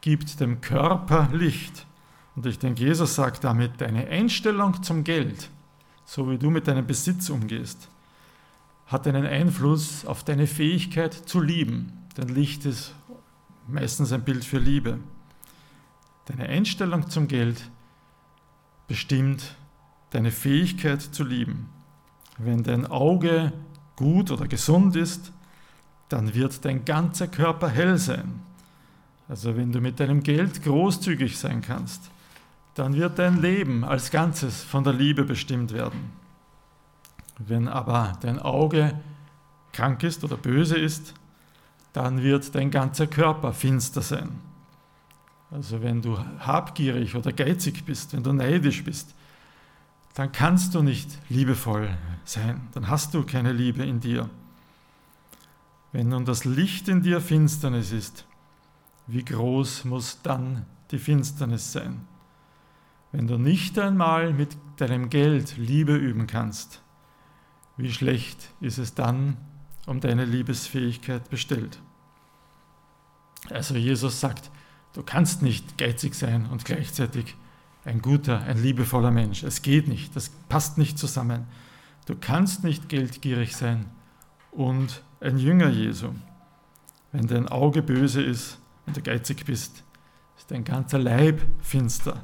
gibt 0.00 0.40
dem 0.40 0.60
Körper 0.60 1.28
Licht. 1.32 1.86
Und 2.36 2.46
ich 2.46 2.58
denke, 2.58 2.82
Jesus 2.82 3.14
sagt 3.14 3.44
damit, 3.44 3.80
deine 3.80 4.06
Einstellung 4.08 4.82
zum 4.82 5.04
Geld, 5.04 5.50
so 6.04 6.30
wie 6.30 6.38
du 6.38 6.50
mit 6.50 6.68
deinem 6.68 6.86
Besitz 6.86 7.30
umgehst, 7.30 7.88
hat 8.86 9.06
einen 9.06 9.26
Einfluss 9.26 10.04
auf 10.04 10.24
deine 10.24 10.46
Fähigkeit 10.46 11.14
zu 11.14 11.40
lieben. 11.40 11.92
Denn 12.16 12.28
Licht 12.28 12.64
ist 12.66 12.94
meistens 13.68 14.12
ein 14.12 14.24
Bild 14.24 14.44
für 14.44 14.58
Liebe. 14.58 14.98
Deine 16.26 16.48
Einstellung 16.48 17.08
zum 17.08 17.28
Geld 17.28 17.70
bestimmt 18.88 19.56
deine 20.10 20.30
Fähigkeit 20.30 21.00
zu 21.00 21.24
lieben. 21.24 21.68
Wenn 22.38 22.62
dein 22.62 22.86
Auge 22.86 23.52
gut 23.96 24.30
oder 24.30 24.48
gesund 24.48 24.96
ist, 24.96 25.32
dann 26.08 26.34
wird 26.34 26.64
dein 26.64 26.84
ganzer 26.84 27.28
Körper 27.28 27.68
hell 27.68 27.98
sein. 27.98 28.40
Also 29.28 29.56
wenn 29.56 29.70
du 29.70 29.80
mit 29.80 30.00
deinem 30.00 30.22
Geld 30.22 30.62
großzügig 30.62 31.38
sein 31.38 31.62
kannst, 31.62 32.10
dann 32.74 32.94
wird 32.94 33.18
dein 33.18 33.40
Leben 33.40 33.84
als 33.84 34.10
Ganzes 34.10 34.62
von 34.62 34.84
der 34.84 34.92
Liebe 34.92 35.24
bestimmt 35.24 35.72
werden. 35.72 36.12
Wenn 37.38 37.68
aber 37.68 38.14
dein 38.20 38.38
Auge 38.38 38.98
krank 39.72 40.02
ist 40.02 40.24
oder 40.24 40.36
böse 40.36 40.76
ist, 40.76 41.14
dann 41.92 42.22
wird 42.22 42.54
dein 42.54 42.70
ganzer 42.70 43.06
Körper 43.06 43.52
finster 43.52 44.02
sein. 44.02 44.30
Also 45.50 45.82
wenn 45.82 46.00
du 46.02 46.18
habgierig 46.38 47.14
oder 47.16 47.32
geizig 47.32 47.84
bist, 47.84 48.12
wenn 48.12 48.22
du 48.22 48.32
neidisch 48.32 48.84
bist, 48.84 49.14
dann 50.20 50.32
kannst 50.32 50.74
du 50.74 50.82
nicht 50.82 51.16
liebevoll 51.30 51.96
sein, 52.26 52.68
dann 52.72 52.88
hast 52.88 53.14
du 53.14 53.24
keine 53.24 53.54
Liebe 53.54 53.82
in 53.84 54.00
dir. 54.00 54.28
Wenn 55.92 56.10
nun 56.10 56.26
das 56.26 56.44
Licht 56.44 56.88
in 56.88 57.02
dir 57.02 57.22
Finsternis 57.22 57.90
ist, 57.90 58.26
wie 59.06 59.24
groß 59.24 59.86
muss 59.86 60.20
dann 60.22 60.66
die 60.90 60.98
Finsternis 60.98 61.72
sein? 61.72 62.06
Wenn 63.12 63.28
du 63.28 63.38
nicht 63.38 63.78
einmal 63.78 64.34
mit 64.34 64.58
deinem 64.76 65.08
Geld 65.08 65.56
Liebe 65.56 65.96
üben 65.96 66.26
kannst, 66.26 66.82
wie 67.78 67.90
schlecht 67.90 68.50
ist 68.60 68.76
es 68.76 68.92
dann 68.92 69.38
um 69.86 70.00
deine 70.00 70.26
Liebesfähigkeit 70.26 71.30
bestellt? 71.30 71.80
Also 73.48 73.74
Jesus 73.74 74.20
sagt, 74.20 74.50
du 74.92 75.02
kannst 75.02 75.40
nicht 75.40 75.78
geizig 75.78 76.14
sein 76.14 76.44
und 76.44 76.66
gleichzeitig 76.66 77.36
ein 77.84 78.02
guter, 78.02 78.42
ein 78.42 78.62
liebevoller 78.62 79.10
Mensch. 79.10 79.42
Es 79.42 79.62
geht 79.62 79.88
nicht, 79.88 80.14
das 80.16 80.30
passt 80.48 80.78
nicht 80.78 80.98
zusammen. 80.98 81.46
Du 82.06 82.14
kannst 82.18 82.64
nicht 82.64 82.88
geldgierig 82.88 83.56
sein 83.56 83.86
und 84.50 85.02
ein 85.20 85.38
Jünger 85.38 85.68
Jesu. 85.68 86.10
Wenn 87.12 87.26
dein 87.26 87.48
Auge 87.48 87.82
böse 87.82 88.22
ist 88.22 88.58
und 88.86 88.96
du 88.96 89.02
geizig 89.02 89.44
bist, 89.44 89.84
ist 90.36 90.50
dein 90.50 90.64
ganzer 90.64 90.98
Leib 90.98 91.40
finster. 91.60 92.22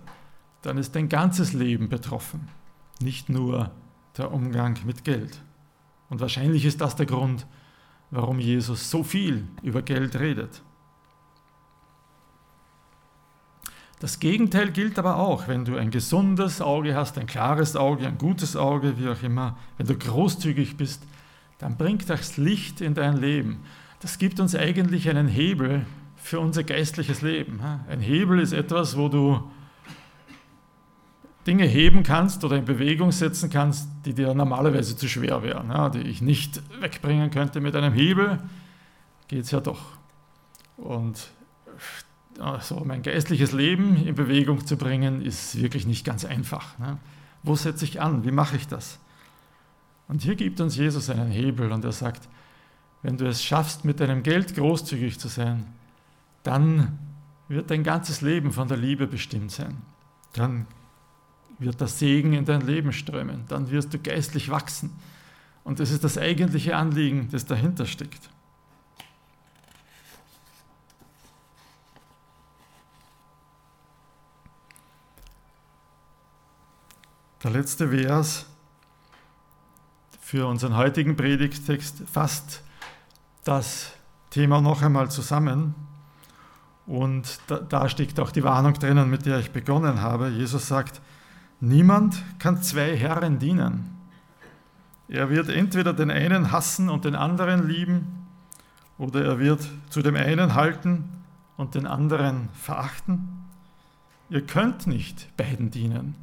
Dann 0.63 0.79
ist 0.79 0.95
dein 0.95 1.09
ganzes 1.09 1.53
Leben 1.53 1.89
betroffen, 1.89 2.49
nicht 3.01 3.29
nur 3.29 3.71
der 4.17 4.33
Umgang 4.33 4.79
mit 4.85 5.05
Geld. 5.05 5.43
Und 6.09 6.21
wahrscheinlich 6.21 6.65
ist 6.65 6.81
das 6.81 6.97
der 6.97 7.07
Grund, 7.07 7.47
warum 8.11 8.39
Jesus 8.39 8.91
so 8.91 9.03
viel 9.03 9.47
über 9.63 9.83
Geld 9.83 10.17
redet. 10.17 10.63
Das 13.99 14.21
Gegenteil 14.21 14.73
gilt 14.73 14.99
aber 14.99 15.17
auch, 15.17 15.49
wenn 15.49 15.65
du 15.65 15.76
ein 15.76 15.91
gesundes 15.91 16.61
Auge 16.61 16.95
hast, 16.95 17.17
ein 17.17 17.26
klares 17.26 17.76
Auge, 17.76 18.07
ein 18.07 18.19
gutes 18.19 18.55
Auge, 18.55 18.99
wie 18.99 19.09
auch 19.09 19.23
immer, 19.23 19.57
wenn 19.79 19.87
du 19.87 19.97
großzügig 19.97 20.76
bist, 20.76 21.03
dann 21.59 21.76
bringt 21.79 22.11
das 22.11 22.37
Licht 22.37 22.83
in 22.83 22.93
dein 22.93 23.17
Leben. 23.17 23.61
Das 24.00 24.19
gibt 24.19 24.38
uns 24.38 24.55
eigentlich 24.55 25.09
einen 25.09 25.29
Hebel 25.29 25.87
für 26.17 26.41
unser 26.41 26.62
geistliches 26.62 27.23
Leben. 27.23 27.61
Ein 27.88 28.00
Hebel 28.00 28.41
ist 28.41 28.53
etwas, 28.53 28.99
wo 28.99 29.09
du 29.09 29.43
Dinge 31.47 31.65
heben 31.65 32.03
kannst 32.03 32.45
oder 32.45 32.57
in 32.57 32.65
Bewegung 32.65 33.12
setzen 33.12 33.49
kannst, 33.49 33.88
die 34.05 34.12
dir 34.12 34.35
normalerweise 34.35 34.97
zu 34.97 35.09
schwer 35.09 35.43
wären, 35.43 35.93
die 35.93 36.00
ich 36.00 36.21
nicht 36.21 36.61
wegbringen 36.81 37.31
könnte 37.31 37.61
mit 37.61 37.76
einem 37.76 37.95
Hebel, 37.95 38.41
geht 39.29 39.45
es 39.45 39.53
ja 39.53 39.61
doch. 39.61 39.81
Und 40.76 41.31
also 42.38 42.83
mein 42.85 43.02
geistliches 43.02 43.52
Leben 43.52 43.97
in 44.07 44.14
Bewegung 44.14 44.66
zu 44.66 44.76
bringen, 44.76 45.23
ist 45.23 45.61
wirklich 45.61 45.87
nicht 45.87 46.05
ganz 46.05 46.25
einfach. 46.25 46.78
Ne? 46.78 46.99
Wo 47.43 47.57
setze 47.57 47.85
ich 47.85 48.00
an? 48.00 48.25
Wie 48.25 48.31
mache 48.31 48.57
ich 48.57 48.66
das? 48.69 48.99
Und 50.09 50.23
hier 50.23 50.37
gibt 50.37 50.61
uns 50.61 50.76
Jesus 50.76 51.11
einen 51.11 51.31
Hebel 51.31 51.73
und 51.73 51.85
er 51.85 51.93
sagt, 51.93 52.28
wenn 53.02 53.16
du 53.16 53.26
es 53.26 53.43
schaffst, 53.43 53.85
mit 53.85 54.00
deinem 54.00 54.23
Geld 54.23 54.55
großzügig 54.55 55.19
zu 55.19 55.28
sein, 55.28 55.66
dann 56.43 56.99
wird 57.49 57.71
dein 57.71 57.83
ganzes 57.83 58.21
Leben 58.21 58.52
von 58.52 58.69
der 58.69 58.76
Liebe 58.76 59.07
bestimmt 59.07 59.52
sein. 59.52 59.76
Dann 60.33 60.66
wird 61.59 61.81
der 61.81 61.88
Segen 61.88 62.33
in 62.33 62.45
dein 62.45 62.61
Leben 62.61 62.93
strömen. 62.93 63.45
Dann 63.49 63.71
wirst 63.71 63.95
du 63.95 63.99
geistlich 63.99 64.50
wachsen. 64.50 64.90
Und 65.64 65.81
das 65.81 65.90
ist 65.90 66.05
das 66.05 66.19
eigentliche 66.19 66.76
Anliegen, 66.76 67.28
das 67.31 67.47
dahinter 67.47 67.87
steckt. 67.87 68.31
Der 77.47 77.53
letzte 77.53 77.91
Vers 77.91 78.47
für 80.21 80.49
unseren 80.49 80.76
heutigen 80.76 81.15
Predigtext 81.15 82.03
fasst 82.12 82.65
das 83.45 83.93
Thema 84.31 84.61
noch 84.61 84.83
einmal 84.83 85.12
zusammen. 85.12 85.76
Und 86.88 87.38
da, 87.47 87.59
da 87.61 87.88
steckt 87.88 88.19
auch 88.19 88.33
die 88.33 88.43
Warnung 88.43 88.75
drinnen, 88.75 89.09
mit 89.09 89.26
der 89.26 89.38
ich 89.38 89.53
begonnen 89.53 90.00
habe. 90.00 90.26
Jesus 90.31 90.67
sagt, 90.67 91.00
niemand 91.61 92.21
kann 92.41 92.65
zwei 92.65 92.97
Herren 92.97 93.38
dienen. 93.38 93.97
Er 95.07 95.31
wird 95.31 95.49
entweder 95.49 95.93
den 95.93 96.11
einen 96.11 96.50
hassen 96.50 96.88
und 96.88 97.05
den 97.05 97.15
anderen 97.15 97.69
lieben, 97.69 98.26
oder 98.99 99.25
er 99.25 99.38
wird 99.38 99.71
zu 99.88 100.03
dem 100.03 100.17
einen 100.17 100.57
halten 100.57 101.23
und 101.57 101.76
den 101.76 101.87
anderen 101.87 102.49
verachten. 102.55 103.47
Ihr 104.31 104.45
könnt 104.45 104.88
nicht 104.88 105.37
beiden 105.37 105.71
dienen, 105.71 106.17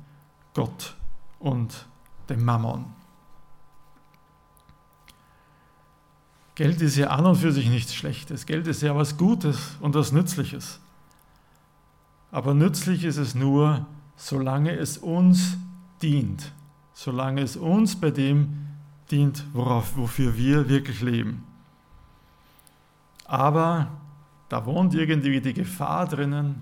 Gott 0.53 0.98
und 1.44 1.86
dem 2.30 2.44
Mammon. 2.44 2.86
Geld 6.56 6.82
ist 6.82 6.96
ja 6.96 7.08
an 7.08 7.25
und 7.25 7.36
für 7.36 7.51
sich 7.51 7.68
nichts 7.70 7.94
Schlechtes. 7.94 8.46
Geld 8.46 8.66
ist 8.68 8.82
ja 8.82 8.96
was 8.96 9.18
Gutes 9.18 9.75
und 9.82 9.94
was 9.94 10.12
Nützliches. 10.14 10.79
Aber 12.32 12.53
nützlich 12.53 13.03
ist 13.03 13.18
es 13.18 13.36
nur, 13.36 13.86
solange 14.16 14.72
es 14.72 14.98
uns 14.98 15.58
dient. 16.01 16.53
Solange 16.94 17.42
es 17.42 17.58
uns 17.58 18.00
bei 18.00 18.12
dem 18.12 18.68
dient, 19.12 19.46
worauf, 19.51 19.98
wofür 19.98 20.38
wir 20.38 20.70
wirklich 20.70 21.01
leben. 21.01 21.44
Aber 23.25 23.92
da 24.48 24.66
wohnt 24.66 24.94
irgendwie 24.94 25.42
die 25.42 25.53
Gefahr 25.53 26.08
drinnen, 26.08 26.62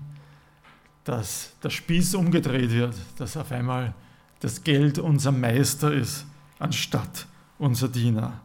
dass 1.04 1.54
der 1.62 1.70
Spieß 1.70 2.14
umgedreht 2.16 2.70
wird, 2.70 2.96
dass 3.18 3.36
auf 3.36 3.52
einmal 3.52 3.94
das 4.42 4.64
Geld 4.64 4.98
unser 4.98 5.30
Meister 5.30 5.92
ist, 5.92 6.26
anstatt 6.58 7.26
unser 7.58 7.88
Diener. 7.88 8.40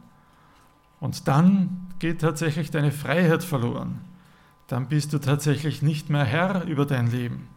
Und 1.00 1.28
dann 1.28 1.88
geht 1.98 2.22
tatsächlich 2.22 2.70
deine 2.70 2.92
Freiheit 2.92 3.44
verloren. 3.44 4.02
Dann 4.68 4.88
bist 4.90 5.12
du 5.14 5.18
tatsächlich 5.18 5.82
nicht 5.82 6.12
mehr 6.12 6.24
Herr 6.24 6.66
über 6.66 6.86
dein 6.86 7.08
Leben. 7.08 7.48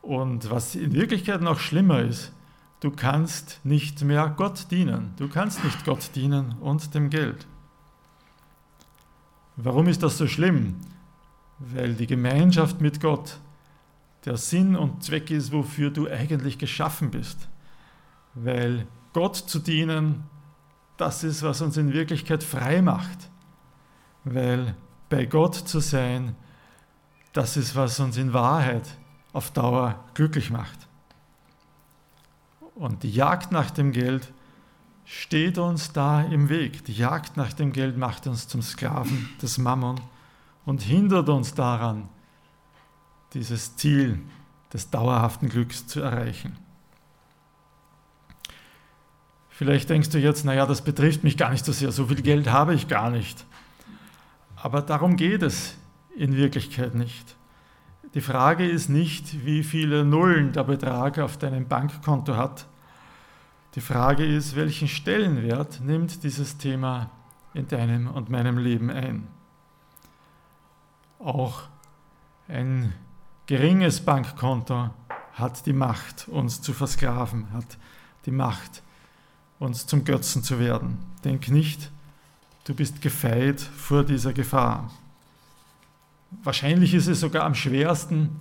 Und 0.00 0.50
was 0.50 0.74
in 0.74 0.94
Wirklichkeit 0.94 1.42
noch 1.42 1.58
schlimmer 1.58 2.00
ist, 2.00 2.32
du 2.80 2.90
kannst 2.90 3.60
nicht 3.64 4.02
mehr 4.02 4.32
Gott 4.34 4.70
dienen. 4.70 5.12
Du 5.18 5.28
kannst 5.28 5.62
nicht 5.62 5.84
Gott 5.84 6.10
dienen 6.14 6.54
und 6.60 6.94
dem 6.94 7.10
Geld. 7.10 7.46
Warum 9.56 9.88
ist 9.88 10.02
das 10.02 10.16
so 10.16 10.26
schlimm? 10.26 10.76
Weil 11.58 11.94
die 11.94 12.06
Gemeinschaft 12.06 12.80
mit 12.80 13.00
Gott 13.00 13.38
der 14.24 14.36
Sinn 14.36 14.76
und 14.76 15.02
Zweck 15.02 15.30
ist, 15.30 15.52
wofür 15.52 15.90
du 15.90 16.08
eigentlich 16.08 16.58
geschaffen 16.58 17.10
bist. 17.10 17.48
Weil 18.34 18.86
Gott 19.12 19.36
zu 19.36 19.58
dienen 19.58 20.24
das 20.96 21.24
ist, 21.24 21.42
was 21.42 21.60
uns 21.60 21.76
in 21.76 21.92
Wirklichkeit 21.92 22.42
frei 22.42 22.80
macht. 22.80 23.30
Weil 24.24 24.76
bei 25.08 25.26
Gott 25.26 25.54
zu 25.54 25.80
sein, 25.80 26.36
das 27.32 27.56
ist, 27.56 27.74
was 27.74 27.98
uns 28.00 28.16
in 28.16 28.32
Wahrheit 28.32 28.96
auf 29.32 29.50
Dauer 29.50 30.04
glücklich 30.14 30.50
macht. 30.50 30.88
Und 32.76 33.02
die 33.02 33.10
Jagd 33.10 33.52
nach 33.52 33.70
dem 33.70 33.92
Geld 33.92 34.32
steht 35.04 35.58
uns 35.58 35.92
da 35.92 36.22
im 36.22 36.48
Weg. 36.48 36.84
Die 36.84 36.94
Jagd 36.94 37.36
nach 37.36 37.52
dem 37.52 37.72
Geld 37.72 37.96
macht 37.96 38.26
uns 38.26 38.48
zum 38.48 38.62
Sklaven 38.62 39.28
des 39.42 39.58
Mammon 39.58 40.00
und 40.64 40.82
hindert 40.82 41.28
uns 41.28 41.54
daran, 41.54 42.08
dieses 43.34 43.76
Ziel 43.76 44.20
des 44.72 44.90
dauerhaften 44.90 45.48
Glücks 45.48 45.86
zu 45.86 46.00
erreichen. 46.00 46.56
Vielleicht 49.50 49.88
denkst 49.88 50.10
du 50.10 50.18
jetzt, 50.18 50.44
naja, 50.44 50.66
das 50.66 50.82
betrifft 50.82 51.22
mich 51.22 51.36
gar 51.36 51.50
nicht 51.50 51.64
so 51.64 51.72
sehr, 51.72 51.92
so 51.92 52.06
viel 52.06 52.22
Geld 52.22 52.50
habe 52.50 52.74
ich 52.74 52.88
gar 52.88 53.10
nicht. 53.10 53.46
Aber 54.56 54.82
darum 54.82 55.16
geht 55.16 55.42
es 55.42 55.76
in 56.16 56.36
Wirklichkeit 56.36 56.94
nicht. 56.94 57.36
Die 58.14 58.20
Frage 58.20 58.68
ist 58.68 58.88
nicht, 58.88 59.44
wie 59.44 59.62
viele 59.62 60.04
Nullen 60.04 60.52
der 60.52 60.64
Betrag 60.64 61.18
auf 61.18 61.36
deinem 61.36 61.68
Bankkonto 61.68 62.36
hat. 62.36 62.66
Die 63.74 63.80
Frage 63.80 64.24
ist, 64.24 64.56
welchen 64.56 64.88
Stellenwert 64.88 65.80
nimmt 65.80 66.22
dieses 66.22 66.56
Thema 66.56 67.10
in 67.54 67.68
deinem 67.68 68.08
und 68.08 68.30
meinem 68.30 68.58
Leben 68.58 68.90
ein. 68.90 69.26
Auch 71.18 71.62
ein 72.48 72.92
geringes 73.46 74.00
Bankkonto 74.00 74.90
hat 75.34 75.66
die 75.66 75.72
Macht, 75.72 76.28
uns 76.28 76.62
zu 76.62 76.72
versklaven, 76.72 77.52
hat 77.52 77.76
die 78.26 78.30
Macht, 78.30 78.82
uns 79.58 79.86
zum 79.86 80.04
Götzen 80.04 80.42
zu 80.42 80.58
werden. 80.58 80.98
Denk 81.24 81.48
nicht, 81.48 81.90
du 82.64 82.74
bist 82.74 83.00
gefeit 83.00 83.60
vor 83.60 84.04
dieser 84.04 84.32
Gefahr. 84.32 84.90
Wahrscheinlich 86.42 86.94
ist 86.94 87.06
es 87.06 87.20
sogar 87.20 87.44
am 87.44 87.54
schwersten 87.54 88.40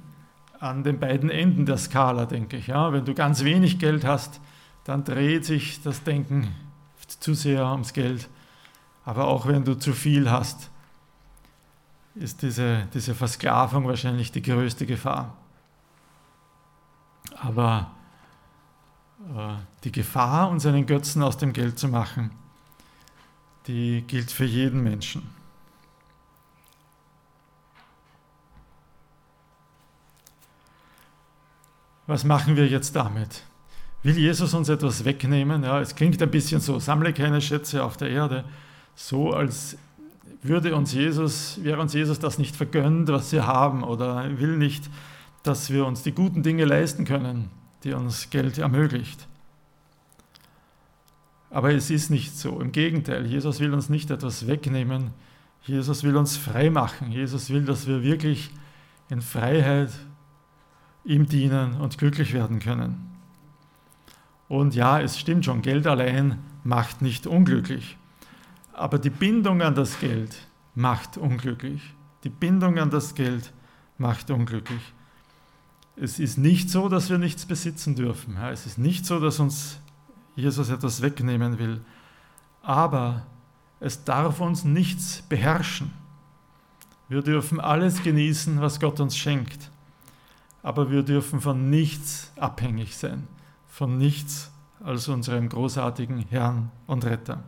an 0.59 0.83
den 0.83 0.99
beiden 0.99 1.29
Enden 1.29 1.65
der 1.65 1.77
Skala, 1.77 2.25
denke 2.25 2.57
ich. 2.57 2.67
Ja, 2.67 2.93
wenn 2.93 3.05
du 3.05 3.13
ganz 3.13 3.43
wenig 3.43 3.79
Geld 3.79 4.05
hast, 4.05 4.39
dann 4.85 5.03
dreht 5.03 5.45
sich 5.45 5.81
das 5.81 6.03
Denken 6.03 6.55
zu 7.19 7.33
sehr 7.33 7.65
ums 7.65 7.93
Geld. 7.93 8.29
Aber 9.05 9.27
auch 9.27 9.45
wenn 9.45 9.65
du 9.65 9.75
zu 9.75 9.93
viel 9.93 10.31
hast, 10.31 10.69
ist 12.15 12.41
diese, 12.41 12.87
diese 12.93 13.15
Versklavung 13.15 13.87
wahrscheinlich 13.87 14.31
die 14.31 14.41
größte 14.41 14.85
Gefahr. 14.85 15.35
Aber 17.41 17.91
äh, 19.35 19.55
die 19.83 19.91
Gefahr, 19.91 20.49
uns 20.49 20.65
einen 20.65 20.85
Götzen 20.85 21.23
aus 21.23 21.37
dem 21.37 21.53
Geld 21.53 21.79
zu 21.79 21.87
machen, 21.87 22.31
die 23.67 24.03
gilt 24.07 24.31
für 24.31 24.45
jeden 24.45 24.83
Menschen. 24.83 25.29
Was 32.05 32.25
machen 32.25 32.57
wir 32.57 32.67
jetzt 32.67 32.95
damit? 32.95 33.43
Will 34.03 34.17
Jesus 34.17 34.53
uns 34.53 34.67
etwas 34.67 35.05
wegnehmen? 35.05 35.63
Ja, 35.63 35.79
es 35.79 35.95
klingt 35.95 36.21
ein 36.21 36.29
bisschen 36.29 36.59
so, 36.59 36.77
sammle 36.77 37.13
keine 37.13 37.39
Schätze 37.39 37.81
auf 37.81 37.95
der 37.95 38.09
Erde, 38.09 38.43
so 38.95 39.31
als 39.31 39.77
würde 40.43 40.75
uns 40.75 40.93
Jesus, 40.93 41.59
wäre 41.63 41.79
uns 41.79 41.93
Jesus 41.93 42.19
das 42.19 42.37
nicht 42.37 42.55
vergönnt, 42.55 43.09
was 43.09 43.31
wir 43.31 43.47
haben, 43.47 43.83
oder 43.83 44.39
will 44.39 44.57
nicht, 44.57 44.89
dass 45.43 45.69
wir 45.69 45.85
uns 45.85 46.03
die 46.03 46.13
guten 46.13 46.43
Dinge 46.43 46.65
leisten 46.65 47.05
können, 47.05 47.49
die 47.83 47.93
uns 47.93 48.29
Geld 48.29 48.57
ermöglicht. 48.57 49.27
Aber 51.49 51.71
es 51.71 51.89
ist 51.89 52.09
nicht 52.09 52.35
so. 52.35 52.59
Im 52.59 52.71
Gegenteil, 52.71 53.27
Jesus 53.27 53.59
will 53.59 53.73
uns 53.73 53.87
nicht 53.87 54.09
etwas 54.09 54.47
wegnehmen. 54.47 55.11
Jesus 55.61 56.03
will 56.03 56.17
uns 56.17 56.35
frei 56.35 56.69
machen. 56.69 57.11
Jesus 57.11 57.51
will, 57.51 57.63
dass 57.63 57.85
wir 57.85 58.01
wirklich 58.01 58.49
in 59.09 59.21
Freiheit 59.21 59.91
ihm 61.05 61.27
dienen 61.27 61.75
und 61.75 61.97
glücklich 61.97 62.33
werden 62.33 62.59
können. 62.59 63.11
Und 64.47 64.75
ja, 64.75 64.99
es 64.99 65.19
stimmt 65.19 65.45
schon, 65.45 65.61
Geld 65.61 65.85
allein 65.87 66.39
macht 66.63 67.01
nicht 67.01 67.27
unglücklich. 67.27 67.97
Aber 68.73 68.97
die 68.99 69.09
Bindung 69.11 69.61
an 69.61 69.75
das 69.75 69.99
Geld 69.99 70.35
macht 70.75 71.17
unglücklich. 71.17 71.81
Die 72.23 72.29
Bindung 72.29 72.79
an 72.79 72.89
das 72.89 73.15
Geld 73.15 73.53
macht 73.97 74.31
unglücklich. 74.31 74.93
Es 75.95 76.19
ist 76.19 76.37
nicht 76.37 76.69
so, 76.69 76.89
dass 76.89 77.09
wir 77.09 77.19
nichts 77.19 77.45
besitzen 77.45 77.95
dürfen. 77.95 78.35
Es 78.37 78.65
ist 78.65 78.79
nicht 78.79 79.05
so, 79.05 79.19
dass 79.19 79.39
uns 79.39 79.79
Jesus 80.35 80.69
etwas 80.69 81.01
wegnehmen 81.01 81.59
will. 81.59 81.81
Aber 82.63 83.27
es 83.79 84.03
darf 84.03 84.39
uns 84.39 84.63
nichts 84.63 85.21
beherrschen. 85.21 85.91
Wir 87.09 87.21
dürfen 87.21 87.59
alles 87.59 88.01
genießen, 88.01 88.59
was 88.59 88.79
Gott 88.79 88.99
uns 88.99 89.15
schenkt. 89.15 89.69
Aber 90.63 90.89
wir 90.89 91.03
dürfen 91.03 91.41
von 91.41 91.69
nichts 91.69 92.31
abhängig 92.37 92.97
sein. 92.97 93.27
Von 93.67 93.97
nichts 93.97 94.51
als 94.83 95.07
unserem 95.09 95.49
großartigen 95.49 96.19
Herrn 96.29 96.71
und 96.87 97.05
Retter. 97.05 97.43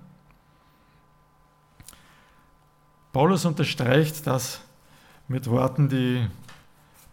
Paulus 3.15 3.45
unterstreicht 3.45 4.27
das 4.27 4.59
mit 5.29 5.49
Worten, 5.49 5.87
die 5.87 6.27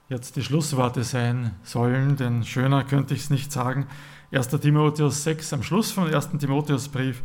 jetzt 0.09 0.35
die 0.35 0.43
Schlussworte 0.43 1.05
sein 1.05 1.55
sollen, 1.63 2.17
denn 2.17 2.43
schöner 2.43 2.83
könnte 2.83 3.15
ich 3.15 3.21
es 3.21 3.31
nicht 3.31 3.53
sagen. 3.53 3.87
1. 4.33 4.49
Timotheus 4.49 5.23
6, 5.23 5.53
am 5.53 5.63
Schluss 5.63 5.93
vom 5.93 6.13
1. 6.13 6.31
Timotheusbrief, 6.41 7.23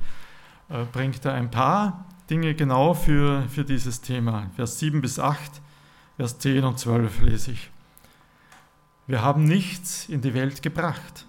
äh, 0.69 0.83
bringt 0.93 1.25
er 1.25 1.33
ein 1.33 1.49
paar 1.49 2.05
Dinge 2.29 2.53
genau 2.53 2.93
für, 2.93 3.45
für 3.49 3.65
dieses 3.65 4.01
Thema. 4.01 4.51
Vers 4.55 4.77
7 4.77 5.01
bis 5.01 5.17
8, 5.17 5.59
Vers 6.17 6.37
10 6.37 6.63
und 6.63 6.77
12 6.77 7.21
lese 7.21 7.53
ich. 7.53 7.71
Wir 9.07 9.23
haben 9.23 9.45
nichts 9.45 10.07
in 10.07 10.21
die 10.21 10.35
Welt 10.35 10.61
gebracht 10.61 11.25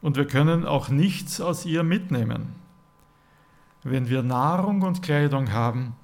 und 0.00 0.16
wir 0.16 0.26
können 0.26 0.64
auch 0.64 0.88
nichts 0.88 1.42
aus 1.42 1.66
ihr 1.66 1.82
mitnehmen. 1.82 2.54
Wenn 3.82 4.08
wir 4.08 4.22
Nahrung 4.22 4.80
und 4.80 5.02
Kleidung 5.02 5.52
haben, 5.52 5.94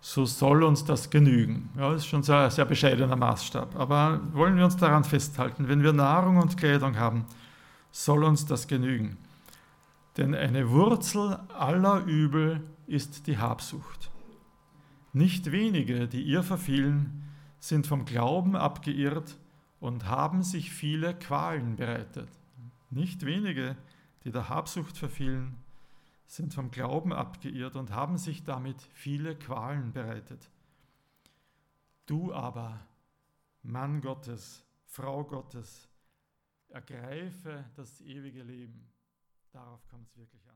so 0.00 0.24
soll 0.24 0.62
uns 0.62 0.84
das 0.84 1.10
genügen. 1.10 1.68
Ja, 1.76 1.94
ist 1.94 2.06
schon 2.06 2.24
ein 2.26 2.50
sehr 2.50 2.64
bescheidener 2.64 3.16
Maßstab. 3.16 3.76
Aber 3.76 4.20
wollen 4.32 4.56
wir 4.56 4.64
uns 4.64 4.76
daran 4.76 5.04
festhalten, 5.04 5.68
wenn 5.68 5.82
wir 5.82 5.92
Nahrung 5.92 6.38
und 6.38 6.56
Kleidung 6.56 6.98
haben, 6.98 7.26
soll 7.90 8.24
uns 8.24 8.46
das 8.46 8.66
genügen. 8.66 9.18
Denn 10.16 10.34
eine 10.34 10.70
Wurzel 10.70 11.38
aller 11.56 12.04
Übel 12.04 12.62
ist 12.86 13.26
die 13.26 13.38
Habsucht. 13.38 14.10
Nicht 15.12 15.52
wenige, 15.52 16.08
die 16.08 16.22
ihr 16.22 16.42
verfielen, 16.42 17.24
sind 17.58 17.86
vom 17.86 18.04
Glauben 18.04 18.56
abgeirrt 18.56 19.36
und 19.80 20.06
haben 20.06 20.42
sich 20.42 20.70
viele 20.70 21.14
Qualen 21.14 21.76
bereitet. 21.76 22.28
Nicht 22.90 23.24
wenige, 23.24 23.76
die 24.24 24.30
der 24.30 24.48
Habsucht 24.48 24.96
verfielen, 24.96 25.56
sind 26.30 26.54
vom 26.54 26.70
Glauben 26.70 27.12
abgeirrt 27.12 27.74
und 27.74 27.90
haben 27.90 28.16
sich 28.16 28.44
damit 28.44 28.80
viele 28.92 29.36
Qualen 29.36 29.92
bereitet. 29.92 30.48
Du 32.06 32.32
aber, 32.32 32.86
Mann 33.62 34.00
Gottes, 34.00 34.64
Frau 34.84 35.24
Gottes, 35.24 35.88
ergreife 36.68 37.64
das 37.74 38.00
ewige 38.02 38.44
Leben. 38.44 38.88
Darauf 39.50 39.84
kommt 39.88 40.06
es 40.06 40.16
wirklich 40.16 40.48
an. 40.48 40.49